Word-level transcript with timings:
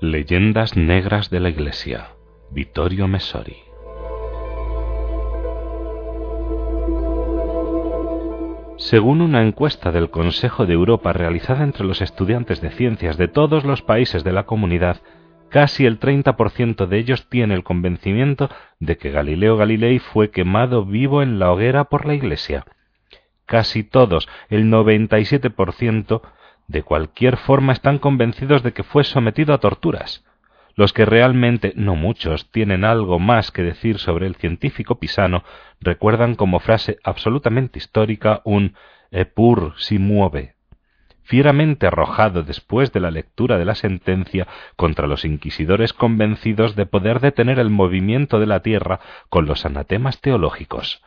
Leyendas 0.00 0.76
negras 0.76 1.28
de 1.28 1.40
la 1.40 1.48
Iglesia. 1.48 2.10
Vittorio 2.52 3.08
Messori. 3.08 3.56
Según 8.76 9.20
una 9.20 9.42
encuesta 9.42 9.90
del 9.90 10.10
Consejo 10.10 10.66
de 10.66 10.74
Europa 10.74 11.12
realizada 11.12 11.64
entre 11.64 11.84
los 11.84 12.00
estudiantes 12.00 12.60
de 12.60 12.70
ciencias 12.70 13.16
de 13.16 13.26
todos 13.26 13.64
los 13.64 13.82
países 13.82 14.22
de 14.22 14.30
la 14.30 14.44
comunidad, 14.44 15.02
casi 15.48 15.84
el 15.84 15.98
30% 15.98 16.86
de 16.86 16.96
ellos 16.96 17.28
tiene 17.28 17.54
el 17.54 17.64
convencimiento 17.64 18.50
de 18.78 18.98
que 18.98 19.10
Galileo 19.10 19.56
Galilei 19.56 19.98
fue 19.98 20.30
quemado 20.30 20.84
vivo 20.84 21.22
en 21.22 21.40
la 21.40 21.50
hoguera 21.50 21.86
por 21.86 22.06
la 22.06 22.14
Iglesia. 22.14 22.66
Casi 23.46 23.82
todos, 23.82 24.28
el 24.48 24.70
97%, 24.70 26.22
de 26.68 26.82
cualquier 26.82 27.38
forma 27.38 27.72
están 27.72 27.98
convencidos 27.98 28.62
de 28.62 28.72
que 28.72 28.84
fue 28.84 29.02
sometido 29.02 29.54
a 29.54 29.58
torturas. 29.58 30.24
Los 30.74 30.92
que 30.92 31.04
realmente, 31.04 31.72
no 31.74 31.96
muchos, 31.96 32.52
tienen 32.52 32.84
algo 32.84 33.18
más 33.18 33.50
que 33.50 33.62
decir 33.62 33.98
sobre 33.98 34.26
el 34.26 34.36
científico 34.36 35.00
pisano, 35.00 35.42
recuerdan 35.80 36.36
como 36.36 36.60
frase 36.60 36.98
absolutamente 37.02 37.78
histórica 37.78 38.42
un 38.44 38.74
Epur 39.10 39.72
si 39.78 39.98
muove, 39.98 40.54
fieramente 41.24 41.86
arrojado 41.86 42.42
después 42.42 42.92
de 42.92 43.00
la 43.00 43.10
lectura 43.10 43.58
de 43.58 43.64
la 43.64 43.74
sentencia 43.74 44.46
contra 44.76 45.06
los 45.06 45.24
inquisidores 45.24 45.94
convencidos 45.94 46.76
de 46.76 46.86
poder 46.86 47.20
detener 47.20 47.58
el 47.58 47.70
movimiento 47.70 48.38
de 48.38 48.46
la 48.46 48.60
Tierra 48.60 49.00
con 49.30 49.46
los 49.46 49.64
anatemas 49.64 50.20
teológicos. 50.20 51.02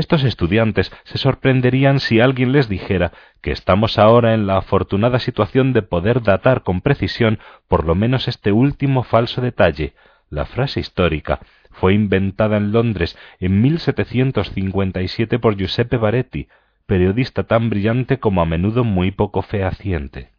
Estos 0.00 0.24
estudiantes 0.24 0.90
se 1.04 1.18
sorprenderían 1.18 2.00
si 2.00 2.20
alguien 2.20 2.52
les 2.52 2.70
dijera 2.70 3.12
que 3.42 3.52
estamos 3.52 3.98
ahora 3.98 4.32
en 4.32 4.46
la 4.46 4.56
afortunada 4.56 5.18
situación 5.18 5.74
de 5.74 5.82
poder 5.82 6.22
datar 6.22 6.62
con 6.62 6.80
precisión 6.80 7.38
por 7.68 7.84
lo 7.84 7.94
menos 7.94 8.26
este 8.26 8.50
último 8.50 9.02
falso 9.02 9.42
detalle. 9.42 9.92
La 10.30 10.46
frase 10.46 10.80
histórica 10.80 11.40
fue 11.70 11.92
inventada 11.92 12.56
en 12.56 12.72
Londres 12.72 13.18
en 13.40 13.60
1757 13.60 15.38
por 15.38 15.58
Giuseppe 15.58 15.98
Baretti, 15.98 16.48
periodista 16.86 17.42
tan 17.42 17.68
brillante 17.68 18.18
como 18.18 18.40
a 18.40 18.46
menudo 18.46 18.84
muy 18.84 19.10
poco 19.10 19.42
fehaciente. 19.42 20.30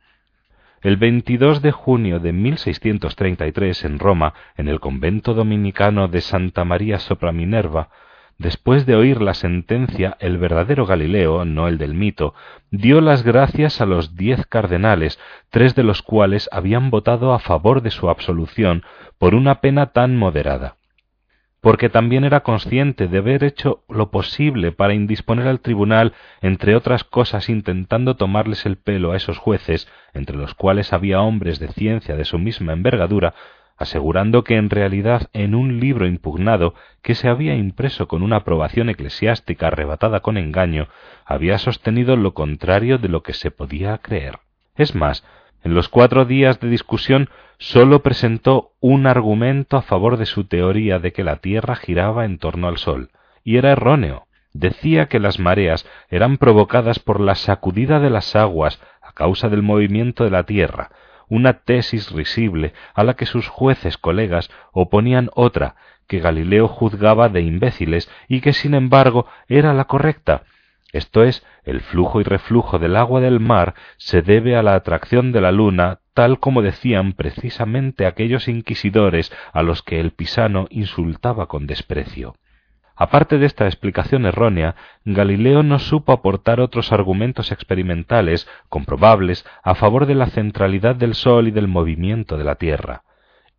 El 0.81 0.97
22 0.97 1.61
de 1.61 1.71
junio 1.71 2.19
de 2.19 2.33
1633 2.33 3.85
en 3.85 3.99
Roma, 3.99 4.33
en 4.57 4.67
el 4.67 4.79
convento 4.79 5.35
dominicano 5.35 6.07
de 6.07 6.21
Santa 6.21 6.65
María 6.65 6.97
sopra 6.97 7.31
Minerva, 7.31 7.89
Después 8.41 8.87
de 8.87 8.95
oír 8.95 9.21
la 9.21 9.35
sentencia, 9.35 10.17
el 10.19 10.39
verdadero 10.39 10.87
Galileo, 10.87 11.45
no 11.45 11.67
el 11.67 11.77
del 11.77 11.93
mito, 11.93 12.33
dio 12.71 12.99
las 12.99 13.21
gracias 13.21 13.81
a 13.81 13.85
los 13.85 14.15
diez 14.15 14.47
cardenales, 14.47 15.19
tres 15.51 15.75
de 15.75 15.83
los 15.83 16.01
cuales 16.01 16.49
habían 16.51 16.89
votado 16.89 17.33
a 17.33 17.39
favor 17.39 17.83
de 17.83 17.91
su 17.91 18.09
absolución 18.09 18.81
por 19.19 19.35
una 19.35 19.61
pena 19.61 19.91
tan 19.91 20.17
moderada. 20.17 20.77
Porque 21.59 21.89
también 21.89 22.23
era 22.23 22.39
consciente 22.39 23.07
de 23.07 23.19
haber 23.19 23.43
hecho 23.43 23.83
lo 23.87 24.09
posible 24.09 24.71
para 24.71 24.95
indisponer 24.95 25.47
al 25.47 25.59
tribunal, 25.59 26.13
entre 26.41 26.75
otras 26.75 27.03
cosas 27.03 27.47
intentando 27.47 28.15
tomarles 28.15 28.65
el 28.65 28.75
pelo 28.75 29.11
a 29.11 29.17
esos 29.17 29.37
jueces, 29.37 29.87
entre 30.15 30.35
los 30.35 30.55
cuales 30.55 30.93
había 30.93 31.21
hombres 31.21 31.59
de 31.59 31.67
ciencia 31.67 32.15
de 32.15 32.25
su 32.25 32.39
misma 32.39 32.73
envergadura, 32.73 33.35
asegurando 33.81 34.43
que 34.43 34.57
en 34.57 34.69
realidad 34.69 35.29
en 35.33 35.55
un 35.55 35.79
libro 35.79 36.05
impugnado 36.05 36.73
que 37.01 37.15
se 37.15 37.27
había 37.27 37.55
impreso 37.55 38.07
con 38.07 38.21
una 38.21 38.37
aprobación 38.37 38.89
eclesiástica 38.89 39.67
arrebatada 39.67 40.19
con 40.19 40.37
engaño, 40.37 40.87
había 41.25 41.57
sostenido 41.57 42.15
lo 42.15 42.33
contrario 42.33 42.97
de 42.97 43.09
lo 43.09 43.23
que 43.23 43.33
se 43.33 43.51
podía 43.51 43.97
creer. 43.97 44.39
Es 44.75 44.95
más, 44.95 45.25
en 45.63 45.73
los 45.73 45.89
cuatro 45.89 46.25
días 46.25 46.59
de 46.59 46.69
discusión 46.69 47.29
sólo 47.57 48.01
presentó 48.01 48.71
un 48.79 49.05
argumento 49.05 49.77
a 49.77 49.81
favor 49.81 50.17
de 50.17 50.25
su 50.25 50.45
teoría 50.45 50.99
de 50.99 51.13
que 51.13 51.23
la 51.23 51.37
Tierra 51.37 51.75
giraba 51.75 52.25
en 52.25 52.37
torno 52.37 52.67
al 52.67 52.77
Sol, 52.77 53.09
y 53.43 53.57
era 53.57 53.71
erróneo. 53.71 54.27
Decía 54.53 55.07
que 55.07 55.19
las 55.19 55.39
mareas 55.39 55.87
eran 56.09 56.37
provocadas 56.37 56.99
por 56.99 57.19
la 57.19 57.35
sacudida 57.35 57.99
de 57.99 58.09
las 58.09 58.35
aguas 58.35 58.81
a 59.01 59.13
causa 59.13 59.49
del 59.49 59.61
movimiento 59.61 60.23
de 60.23 60.31
la 60.31 60.43
Tierra, 60.43 60.91
una 61.31 61.53
tesis 61.53 62.11
risible 62.11 62.73
a 62.93 63.03
la 63.03 63.15
que 63.15 63.25
sus 63.25 63.47
jueces 63.47 63.97
colegas 63.97 64.51
oponían 64.71 65.31
otra 65.33 65.75
que 66.07 66.19
Galileo 66.19 66.67
juzgaba 66.67 67.29
de 67.29 67.41
imbéciles 67.41 68.11
y 68.27 68.41
que 68.41 68.53
sin 68.53 68.75
embargo 68.75 69.25
era 69.47 69.73
la 69.73 69.85
correcta, 69.85 70.43
esto 70.91 71.23
es, 71.23 71.45
el 71.63 71.79
flujo 71.79 72.19
y 72.19 72.23
reflujo 72.23 72.77
del 72.77 72.97
agua 72.97 73.21
del 73.21 73.39
mar 73.39 73.75
se 73.97 74.21
debe 74.21 74.57
a 74.57 74.63
la 74.63 74.75
atracción 74.75 75.31
de 75.31 75.39
la 75.39 75.51
luna, 75.51 75.99
tal 76.13 76.39
como 76.39 76.61
decían 76.61 77.13
precisamente 77.13 78.05
aquellos 78.05 78.49
inquisidores 78.49 79.31
a 79.53 79.63
los 79.63 79.83
que 79.83 80.01
el 80.01 80.11
pisano 80.11 80.67
insultaba 80.69 81.47
con 81.47 81.65
desprecio. 81.65 82.35
Aparte 83.01 83.39
de 83.39 83.47
esta 83.47 83.65
explicación 83.65 84.27
errónea, 84.27 84.75
Galileo 85.05 85.63
no 85.63 85.79
supo 85.79 86.11
aportar 86.11 86.59
otros 86.59 86.91
argumentos 86.91 87.51
experimentales 87.51 88.47
comprobables 88.69 89.43
a 89.63 89.73
favor 89.73 90.05
de 90.05 90.13
la 90.13 90.27
centralidad 90.27 90.95
del 90.95 91.15
Sol 91.15 91.47
y 91.47 91.51
del 91.51 91.67
movimiento 91.67 92.37
de 92.37 92.43
la 92.43 92.57
Tierra. 92.57 93.01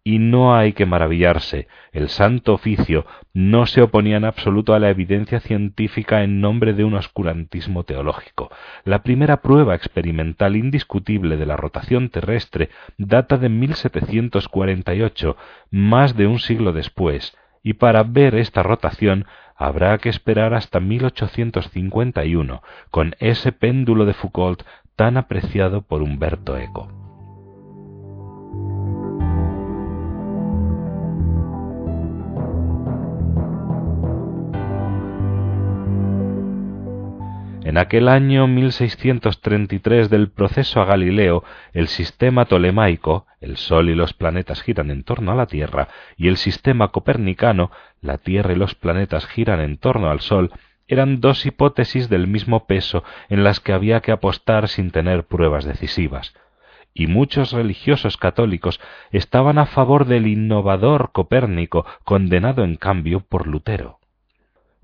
Y 0.05 0.21
no 0.21 0.55
hay 0.55 0.75
que 0.75 0.87
maravillarse, 0.87 1.67
el 1.91 2.09
Santo 2.09 2.55
Oficio 2.55 3.05
no 3.35 3.67
se 3.67 3.83
oponía 3.83 4.17
en 4.17 4.27
absoluto 4.27 4.75
a 4.75 4.79
la 4.79 4.91
evidencia 4.91 5.41
científica 5.41 6.23
en 6.23 6.41
nombre 6.41 6.73
de 6.73 6.85
un 6.85 6.95
oscurantismo 6.95 7.83
teológico. 7.83 8.49
La 8.85 9.03
primera 9.03 9.43
prueba 9.43 9.75
experimental 9.75 10.55
indiscutible 10.55 11.37
de 11.37 11.47
la 11.47 11.57
rotación 11.57 12.11
terrestre 12.11 12.71
data 12.97 13.39
de 13.39 13.49
1748, 13.49 15.37
más 15.73 16.17
de 16.17 16.29
un 16.29 16.39
siglo 16.39 16.73
después, 16.73 17.37
y 17.62 17.75
para 17.75 18.03
ver 18.03 18.34
esta 18.34 18.62
rotación 18.62 19.27
habrá 19.56 19.99
que 19.99 20.09
esperar 20.09 20.55
hasta 20.55 20.81
1851, 20.81 22.62
con 22.91 23.15
ese 23.21 23.53
péndulo 23.53 24.05
de 24.05 24.15
Foucault 24.15 24.62
tan 24.97 25.17
apreciado 25.17 25.83
por 25.83 26.03
Humberto 26.03 26.56
Eco. 26.56 27.02
En 37.65 37.78
aquel 37.78 38.09
año 38.09 38.49
1633 38.49 40.11
del 40.11 40.31
proceso 40.31 40.81
a 40.81 40.84
Galileo, 40.84 41.45
el 41.73 41.87
sistema 41.87 42.45
tolemaico, 42.45 43.27
el 43.41 43.56
Sol 43.56 43.89
y 43.89 43.95
los 43.95 44.15
planetas 44.15 44.62
giran 44.62 44.91
en 44.91 45.05
torno 45.05 45.31
a 45.31 45.37
la 45.37 45.47
Tierra, 45.47 45.87
y 46.17 46.27
el 46.27 46.39
sistema 46.39 46.89
copernicano, 46.89 47.71
la 48.00 48.19
Tierra 48.19 48.53
y 48.53 48.56
los 48.56 48.75
planetas 48.75 49.27
giran 49.27 49.61
en 49.61 49.77
torno 49.77 50.11
al 50.11 50.21
Sol, 50.21 50.50
eran 50.89 51.21
dos 51.21 51.47
hipótesis 51.47 52.09
del 52.09 52.27
mismo 52.27 52.67
peso 52.67 53.05
en 53.28 53.45
las 53.45 53.61
que 53.61 53.73
había 53.73 54.00
que 54.00 54.11
apostar 54.11 54.67
sin 54.69 54.91
tener 54.91 55.25
pruebas 55.25 55.65
decisivas. 55.65 56.34
Y 56.93 57.06
muchos 57.06 57.53
religiosos 57.53 58.17
católicos 58.17 58.81
estaban 59.12 59.59
a 59.59 59.67
favor 59.67 60.06
del 60.06 60.27
innovador 60.27 61.12
Copérnico, 61.12 61.87
condenado 62.03 62.65
en 62.65 62.75
cambio 62.75 63.21
por 63.21 63.47
Lutero. 63.47 64.02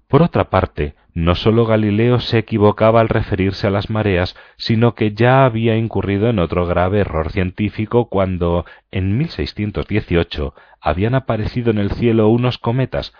Por 0.09 0.23
otra 0.23 0.49
parte, 0.49 0.95
no 1.13 1.35
sólo 1.35 1.67
Galileo 1.67 2.19
se 2.19 2.39
equivocaba 2.39 3.01
al 3.01 3.11
referirse 3.11 3.67
a 3.67 3.71
las 3.71 3.91
mareas, 3.91 4.35
sino 4.57 4.95
que 4.95 5.13
ya 5.13 5.45
había 5.45 5.77
incurrido 5.77 6.31
en 6.31 6.39
otro 6.39 6.65
grave 6.65 7.01
error 7.01 7.31
científico 7.31 8.09
cuando, 8.09 8.65
en 8.91 9.19
1618, 9.19 10.55
habían 10.81 11.15
aparecido 11.15 11.71
en 11.71 11.79
el 11.79 11.91
cielo 11.91 12.29
unos 12.29 12.57
cometas, 12.57 13.13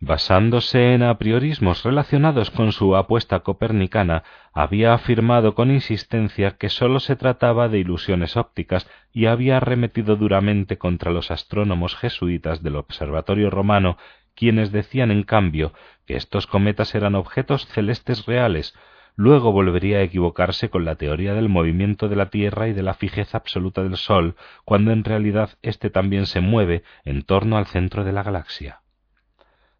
basándose 0.00 0.92
en 0.92 1.02
apriorismos 1.02 1.82
relacionados 1.82 2.50
con 2.50 2.72
su 2.72 2.94
apuesta 2.94 3.40
copernicana, 3.40 4.22
había 4.52 4.92
afirmado 4.92 5.54
con 5.54 5.70
insistencia 5.70 6.58
que 6.58 6.68
sólo 6.68 7.00
se 7.00 7.16
trataba 7.16 7.70
de 7.70 7.78
ilusiones 7.78 8.36
ópticas 8.36 8.86
y 9.14 9.26
había 9.26 9.56
arremetido 9.56 10.16
duramente 10.16 10.76
contra 10.76 11.10
los 11.10 11.30
astrónomos 11.30 11.96
jesuitas 11.96 12.62
del 12.62 12.76
Observatorio 12.76 13.48
romano 13.48 13.96
quienes 14.34 14.72
decían 14.72 15.10
en 15.10 15.22
cambio 15.22 15.72
que 16.06 16.16
estos 16.16 16.46
cometas 16.46 16.94
eran 16.94 17.14
objetos 17.14 17.66
celestes 17.66 18.26
reales, 18.26 18.74
luego 19.16 19.52
volvería 19.52 19.98
a 19.98 20.02
equivocarse 20.02 20.70
con 20.70 20.84
la 20.84 20.96
teoría 20.96 21.34
del 21.34 21.48
movimiento 21.48 22.08
de 22.08 22.16
la 22.16 22.30
Tierra 22.30 22.68
y 22.68 22.72
de 22.72 22.82
la 22.82 22.94
fijeza 22.94 23.38
absoluta 23.38 23.82
del 23.82 23.96
Sol, 23.96 24.36
cuando 24.64 24.92
en 24.92 25.04
realidad 25.04 25.50
éste 25.62 25.90
también 25.90 26.26
se 26.26 26.40
mueve 26.40 26.82
en 27.04 27.22
torno 27.22 27.56
al 27.56 27.66
centro 27.66 28.04
de 28.04 28.12
la 28.12 28.22
galaxia. 28.22 28.80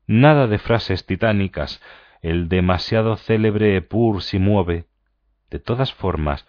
Nada 0.07 0.47
de 0.47 0.59
frases 0.59 1.07
titánicas, 1.07 1.83
el 2.23 2.49
demasiado 2.49 3.17
célebre 3.17 3.77
Epur 3.77 4.23
si 4.23 4.39
mueve. 4.39 4.87
De 5.51 5.59
todas 5.59 5.93
formas, 5.93 6.47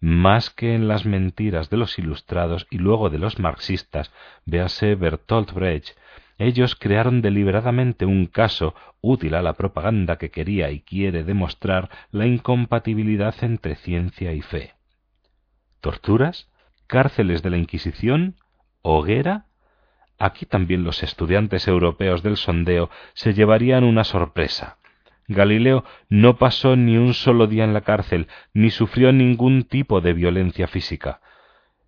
más 0.00 0.50
que 0.50 0.74
en 0.74 0.88
las 0.88 1.06
mentiras 1.06 1.70
de 1.70 1.76
los 1.76 1.98
ilustrados 1.98 2.66
y 2.70 2.78
luego 2.78 3.10
de 3.10 3.18
los 3.18 3.38
marxistas, 3.38 4.12
véase 4.44 4.94
Bertolt 4.94 5.52
Brecht, 5.52 5.96
ellos 6.38 6.74
crearon 6.74 7.22
deliberadamente 7.22 8.04
un 8.04 8.26
caso 8.26 8.74
útil 9.00 9.34
a 9.34 9.42
la 9.42 9.54
propaganda 9.54 10.16
que 10.16 10.30
quería 10.30 10.70
y 10.70 10.80
quiere 10.80 11.24
demostrar 11.24 11.88
la 12.10 12.26
incompatibilidad 12.26 13.34
entre 13.42 13.76
ciencia 13.76 14.32
y 14.32 14.42
fe. 14.42 14.74
¿Torturas? 15.80 16.48
¿Cárceles 16.86 17.42
de 17.42 17.50
la 17.50 17.56
Inquisición? 17.56 18.36
hoguera? 18.82 19.46
Aquí 20.18 20.46
también 20.46 20.84
los 20.84 21.02
estudiantes 21.02 21.68
europeos 21.68 22.22
del 22.22 22.36
sondeo 22.36 22.90
se 23.14 23.34
llevarían 23.34 23.84
una 23.84 24.04
sorpresa. 24.04 24.78
Galileo 25.28 25.84
no 26.08 26.36
pasó 26.36 26.76
ni 26.76 26.96
un 26.96 27.12
solo 27.12 27.46
día 27.46 27.64
en 27.64 27.74
la 27.74 27.80
cárcel, 27.80 28.28
ni 28.54 28.70
sufrió 28.70 29.12
ningún 29.12 29.64
tipo 29.64 30.00
de 30.00 30.12
violencia 30.12 30.68
física. 30.68 31.20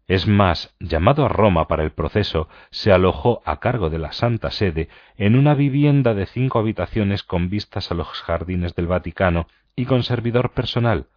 Es 0.08 0.26
más, 0.26 0.74
llamado 0.80 1.26
a 1.26 1.28
Roma 1.28 1.68
para 1.68 1.84
el 1.84 1.92
proceso, 1.92 2.48
se 2.70 2.92
alojó 2.92 3.42
a 3.44 3.60
cargo 3.60 3.90
de 3.90 3.98
la 3.98 4.12
Santa 4.12 4.50
Sede 4.50 4.88
en 5.18 5.36
una 5.36 5.52
vivienda 5.54 6.14
de 6.14 6.24
cinco 6.24 6.58
habitaciones 6.58 7.22
con 7.22 7.50
vistas 7.50 7.90
a 7.90 7.94
los 7.94 8.08
jardines 8.08 8.74
del 8.74 8.86
Vaticano 8.86 9.46
y 9.76 9.84
con 9.84 10.02
servidor 10.02 10.52
personal. 10.52 11.08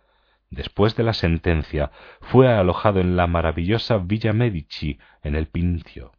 Después 0.49 0.97
de 0.97 1.03
la 1.03 1.13
sentencia, 1.13 1.91
fue 2.19 2.53
alojado 2.53 2.99
en 2.99 3.15
la 3.15 3.27
maravillosa 3.27 3.97
Villa 3.97 4.33
Medici, 4.33 4.99
en 5.23 5.35
el 5.35 5.47
Pincio. 5.47 6.11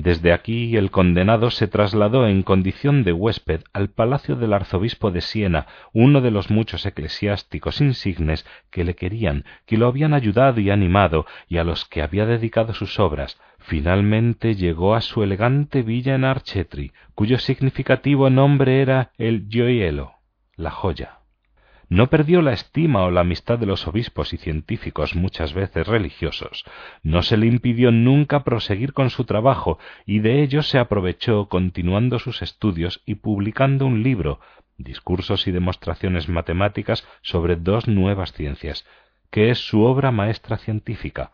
Desde 0.00 0.32
aquí 0.32 0.76
el 0.76 0.92
condenado 0.92 1.50
se 1.50 1.66
trasladó 1.66 2.28
en 2.28 2.44
condición 2.44 3.02
de 3.02 3.12
huésped 3.12 3.62
al 3.72 3.88
palacio 3.88 4.36
del 4.36 4.52
arzobispo 4.52 5.10
de 5.10 5.20
Siena, 5.20 5.66
uno 5.92 6.20
de 6.20 6.30
los 6.30 6.52
muchos 6.52 6.86
eclesiásticos 6.86 7.80
insignes 7.80 8.46
que 8.70 8.84
le 8.84 8.94
querían, 8.94 9.44
que 9.66 9.76
lo 9.76 9.88
habían 9.88 10.14
ayudado 10.14 10.60
y 10.60 10.70
animado, 10.70 11.26
y 11.48 11.56
a 11.56 11.64
los 11.64 11.84
que 11.84 12.00
había 12.00 12.26
dedicado 12.26 12.74
sus 12.74 13.00
obras. 13.00 13.40
Finalmente 13.58 14.54
llegó 14.54 14.94
a 14.94 15.00
su 15.00 15.24
elegante 15.24 15.82
villa 15.82 16.14
en 16.14 16.24
Archetri, 16.24 16.92
cuyo 17.16 17.40
significativo 17.40 18.30
nombre 18.30 18.80
era 18.80 19.10
el 19.18 19.48
Gioiello, 19.48 20.12
la 20.54 20.70
joya. 20.70 21.17
No 21.90 22.08
perdió 22.08 22.42
la 22.42 22.52
estima 22.52 23.04
o 23.04 23.10
la 23.10 23.22
amistad 23.22 23.58
de 23.58 23.64
los 23.64 23.86
obispos 23.86 24.34
y 24.34 24.36
científicos 24.36 25.14
muchas 25.16 25.54
veces 25.54 25.86
religiosos. 25.86 26.64
No 27.02 27.22
se 27.22 27.38
le 27.38 27.46
impidió 27.46 27.90
nunca 27.90 28.44
proseguir 28.44 28.92
con 28.92 29.08
su 29.08 29.24
trabajo 29.24 29.78
y 30.04 30.18
de 30.18 30.42
ello 30.42 30.62
se 30.62 30.78
aprovechó 30.78 31.48
continuando 31.48 32.18
sus 32.18 32.42
estudios 32.42 33.02
y 33.06 33.16
publicando 33.16 33.86
un 33.86 34.02
libro, 34.02 34.40
Discursos 34.80 35.48
y 35.48 35.50
demostraciones 35.50 36.28
matemáticas 36.28 37.04
sobre 37.20 37.56
dos 37.56 37.88
nuevas 37.88 38.32
ciencias, 38.32 38.86
que 39.28 39.50
es 39.50 39.58
su 39.58 39.82
obra 39.82 40.12
maestra 40.12 40.56
científica, 40.56 41.32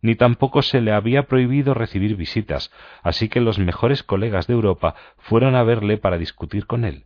ni 0.00 0.14
tampoco 0.14 0.62
se 0.62 0.80
le 0.80 0.92
había 0.92 1.24
prohibido 1.24 1.74
recibir 1.74 2.16
visitas, 2.16 2.72
así 3.02 3.28
que 3.28 3.42
los 3.42 3.58
mejores 3.58 4.02
colegas 4.02 4.46
de 4.46 4.54
Europa 4.54 4.94
fueron 5.18 5.56
a 5.56 5.62
verle 5.62 5.98
para 5.98 6.16
discutir 6.16 6.66
con 6.66 6.86
él. 6.86 7.04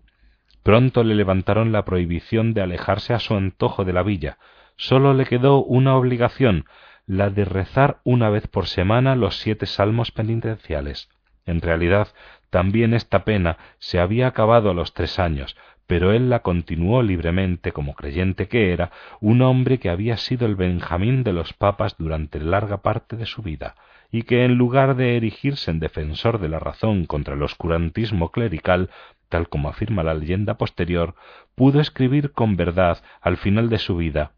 Pronto 0.63 1.05
le 1.05 1.15
levantaron 1.15 1.73
la 1.73 1.85
prohibición 1.85 2.53
de 2.55 2.63
alejarse 2.63 3.15
a 3.15 3.19
su 3.19 3.35
antojo 3.35 3.85
de 3.85 3.93
la 3.93 4.03
villa. 4.03 4.39
Sólo 4.77 5.15
le 5.15 5.27
quedó 5.27 5.63
una 5.63 5.97
obligación, 5.97 6.67
la 7.07 7.31
de 7.31 7.45
rezar 7.45 8.01
una 8.05 8.31
vez 8.31 8.47
por 8.47 8.67
semana 8.67 9.17
los 9.17 9.37
siete 9.39 9.67
salmos 9.67 10.11
penitenciales. 10.11 11.09
En 11.47 11.61
realidad, 11.61 12.09
también 12.51 12.95
esta 12.95 13.25
pena 13.25 13.57
se 13.79 14.01
había 14.01 14.27
acabado 14.27 14.71
a 14.71 14.75
los 14.75 14.93
tres 14.93 15.19
años, 15.19 15.57
pero 15.91 16.13
él 16.13 16.31
la 16.31 16.39
continuó 16.39 17.03
libremente 17.03 17.73
como 17.73 17.95
creyente 17.95 18.47
que 18.47 18.73
era, 18.73 18.93
un 19.21 19.43
hombre 19.43 19.81
que 19.81 19.91
había 19.91 20.19
sido 20.19 20.47
el 20.47 20.55
Benjamín 20.55 21.25
de 21.25 21.33
los 21.33 21.53
papas 21.53 21.97
durante 21.99 22.39
larga 22.39 22.77
parte 22.77 23.17
de 23.17 23.27
su 23.27 23.43
vida, 23.43 23.75
y 24.13 24.23
que 24.23 24.45
en 24.45 24.55
lugar 24.55 24.95
de 24.95 25.17
erigirse 25.17 25.69
en 25.69 25.81
defensor 25.81 26.39
de 26.39 26.49
la 26.49 26.61
razón 26.61 27.07
contra 27.07 27.35
el 27.35 27.43
oscurantismo 27.43 28.31
clerical, 28.31 28.89
tal 29.29 29.49
como 29.49 29.69
afirma 29.69 30.05
la 30.05 30.15
leyenda 30.15 30.55
posterior, 30.59 31.17
pudo 31.57 31.81
escribir 31.81 32.31
con 32.31 32.55
verdad 32.55 33.03
al 33.21 33.37
final 33.37 33.69
de 33.69 33.79
su 33.81 33.97
vida 33.97 34.31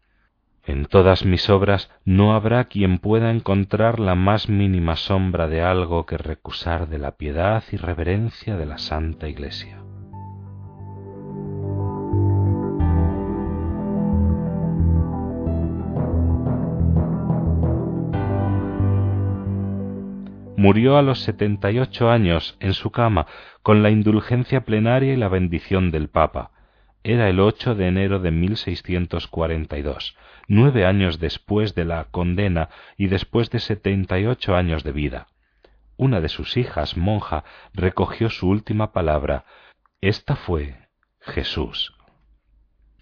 En 0.65 0.85
todas 0.85 1.23
mis 1.23 1.51
obras 1.51 1.91
no 2.03 2.33
habrá 2.33 2.63
quien 2.63 2.97
pueda 2.97 3.29
encontrar 3.29 3.99
la 3.99 4.15
más 4.15 4.49
mínima 4.49 4.95
sombra 4.95 5.47
de 5.47 5.61
algo 5.61 6.07
que 6.07 6.17
recusar 6.17 6.87
de 6.89 6.97
la 6.97 7.11
piedad 7.11 7.63
y 7.71 7.77
reverencia 7.77 8.57
de 8.57 8.65
la 8.65 8.79
Santa 8.79 9.27
Iglesia. 9.27 9.82
Murió 20.63 20.95
a 20.95 21.01
los 21.01 21.19
setenta 21.19 21.71
y 21.71 21.79
ocho 21.79 22.09
años 22.09 22.55
en 22.61 22.73
su 22.73 22.89
cama 22.89 23.27
con 23.63 23.83
la 23.83 23.89
indulgencia 23.89 24.61
plenaria 24.61 25.11
y 25.11 25.17
la 25.17 25.27
bendición 25.27 25.91
del 25.91 26.07
Papa. 26.07 26.51
Era 27.03 27.27
el 27.27 27.41
8 27.41 27.75
de 27.75 27.87
enero 27.89 28.19
de 28.19 28.31
1642, 28.31 30.15
nueve 30.47 30.85
años 30.85 31.19
después 31.19 31.75
de 31.75 31.83
la 31.83 32.05
condena 32.05 32.69
y 32.95 33.07
después 33.07 33.49
de 33.49 33.59
setenta 33.59 34.19
y 34.19 34.25
ocho 34.25 34.55
años 34.55 34.85
de 34.85 34.93
vida. 34.93 35.27
Una 35.97 36.21
de 36.21 36.29
sus 36.29 36.55
hijas, 36.55 36.95
monja, 36.95 37.43
recogió 37.73 38.29
su 38.29 38.47
última 38.47 38.93
palabra. 38.93 39.43
Esta 39.99 40.37
fue 40.37 40.77
Jesús. 41.19 41.93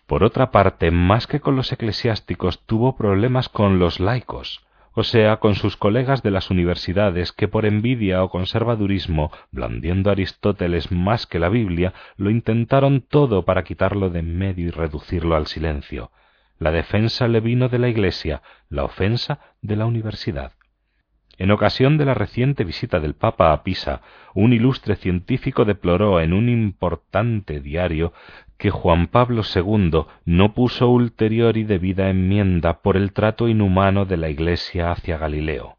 Por 0.07 0.23
otra 0.23 0.49
parte, 0.49 0.89
más 0.89 1.27
que 1.27 1.39
con 1.39 1.55
los 1.55 1.71
eclesiásticos, 1.71 2.65
tuvo 2.65 2.97
problemas 2.97 3.49
con 3.49 3.77
los 3.77 3.99
laicos 3.99 4.65
o 4.93 5.03
sea, 5.03 5.37
con 5.37 5.55
sus 5.55 5.77
colegas 5.77 6.21
de 6.21 6.31
las 6.31 6.49
universidades 6.49 7.31
que 7.31 7.47
por 7.47 7.65
envidia 7.65 8.23
o 8.23 8.29
conservadurismo, 8.29 9.31
blandiendo 9.51 10.09
a 10.09 10.13
Aristóteles 10.13 10.91
más 10.91 11.25
que 11.25 11.39
la 11.39 11.49
Biblia, 11.49 11.93
lo 12.17 12.29
intentaron 12.29 13.01
todo 13.01 13.45
para 13.45 13.63
quitarlo 13.63 14.09
de 14.09 14.19
en 14.19 14.37
medio 14.37 14.67
y 14.67 14.71
reducirlo 14.71 15.35
al 15.35 15.47
silencio. 15.47 16.11
La 16.59 16.71
defensa 16.71 17.27
le 17.27 17.39
vino 17.39 17.69
de 17.69 17.79
la 17.79 17.89
Iglesia, 17.89 18.41
la 18.69 18.83
ofensa 18.83 19.39
de 19.61 19.75
la 19.75 19.85
universidad. 19.85 20.51
En 21.37 21.49
ocasión 21.49 21.97
de 21.97 22.05
la 22.05 22.13
reciente 22.13 22.63
visita 22.63 22.99
del 22.99 23.15
Papa 23.15 23.51
a 23.51 23.63
Pisa, 23.63 24.01
un 24.35 24.53
ilustre 24.53 24.95
científico 24.95 25.65
deploró 25.65 26.19
en 26.19 26.33
un 26.33 26.49
importante 26.49 27.61
diario 27.61 28.13
que 28.61 28.69
Juan 28.69 29.07
Pablo 29.07 29.41
II 29.41 30.05
no 30.23 30.53
puso 30.53 30.87
ulterior 30.87 31.57
y 31.57 31.63
debida 31.63 32.11
enmienda 32.11 32.83
por 32.83 32.95
el 32.95 33.11
trato 33.11 33.47
inhumano 33.47 34.05
de 34.05 34.17
la 34.17 34.29
Iglesia 34.29 34.91
hacia 34.91 35.17
Galileo. 35.17 35.77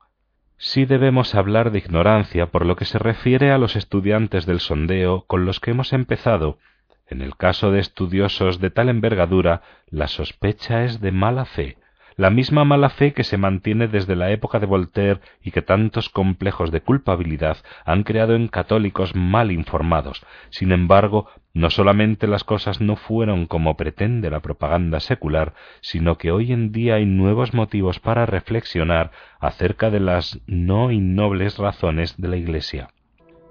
Sí 0.56 0.84
debemos 0.84 1.36
hablar 1.36 1.70
de 1.70 1.78
ignorancia 1.78 2.46
por 2.46 2.66
lo 2.66 2.74
que 2.74 2.84
se 2.84 2.98
refiere 2.98 3.52
a 3.52 3.58
los 3.58 3.76
estudiantes 3.76 4.46
del 4.46 4.58
sondeo 4.58 5.26
con 5.28 5.44
los 5.44 5.60
que 5.60 5.70
hemos 5.70 5.92
empezado. 5.92 6.58
En 7.06 7.22
el 7.22 7.36
caso 7.36 7.70
de 7.70 7.78
estudiosos 7.78 8.58
de 8.58 8.70
tal 8.70 8.88
envergadura, 8.88 9.62
la 9.88 10.08
sospecha 10.08 10.82
es 10.84 11.00
de 11.00 11.12
mala 11.12 11.44
fe, 11.44 11.76
la 12.16 12.30
misma 12.30 12.64
mala 12.64 12.90
fe 12.90 13.12
que 13.12 13.24
se 13.24 13.36
mantiene 13.36 13.88
desde 13.88 14.16
la 14.16 14.30
época 14.30 14.58
de 14.58 14.66
Voltaire 14.66 15.20
y 15.42 15.50
que 15.50 15.62
tantos 15.62 16.08
complejos 16.08 16.70
de 16.70 16.80
culpabilidad 16.80 17.58
han 17.84 18.02
creado 18.02 18.34
en 18.34 18.48
católicos 18.48 19.14
mal 19.14 19.50
informados. 19.50 20.24
Sin 20.50 20.72
embargo, 20.72 21.28
no 21.54 21.70
solamente 21.70 22.26
las 22.26 22.44
cosas 22.44 22.80
no 22.80 22.96
fueron 22.96 23.46
como 23.46 23.76
pretende 23.76 24.30
la 24.30 24.40
propaganda 24.40 25.00
secular, 25.00 25.54
sino 25.80 26.16
que 26.16 26.30
hoy 26.30 26.52
en 26.52 26.72
día 26.72 26.94
hay 26.94 27.06
nuevos 27.06 27.52
motivos 27.52 28.00
para 28.00 28.26
reflexionar 28.26 29.10
acerca 29.40 29.90
de 29.90 30.00
las 30.00 30.40
no 30.46 30.90
innobles 30.90 31.58
razones 31.58 32.16
de 32.16 32.28
la 32.28 32.36
Iglesia. 32.36 32.88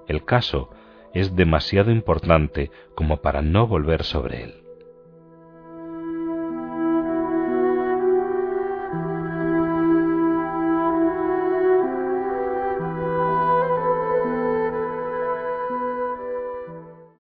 El 0.08 0.26
caso 0.26 0.72
es 1.14 1.36
demasiado 1.36 1.92
importante 1.92 2.72
como 2.96 3.18
para 3.18 3.42
no 3.42 3.68
volver 3.68 4.04
sobre 4.04 4.44
él. 4.44 4.54